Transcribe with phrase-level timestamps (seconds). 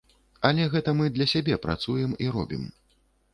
[0.47, 2.65] Але гэта мы для сябе працуем і робім.